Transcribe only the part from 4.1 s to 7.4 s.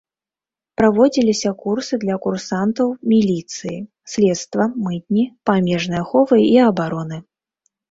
следства, мытні, памежнай аховы і абароны.